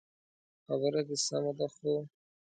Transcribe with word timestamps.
خبره 0.65 1.01
دي 1.07 1.17
سمه 1.25 1.51
ده 1.57 1.67
خو 1.75 1.91